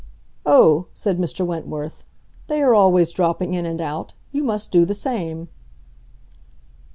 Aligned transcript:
"Oh," 0.47 0.87
said 0.95 1.19
Mr. 1.19 1.45
Wentworth, 1.45 2.03
"they 2.47 2.59
are 2.63 2.73
always 2.73 3.11
dropping 3.11 3.53
in 3.53 3.67
and 3.67 3.79
out. 3.79 4.13
You 4.31 4.43
must 4.43 4.71
do 4.71 4.83
the 4.83 4.95
same." 4.95 5.47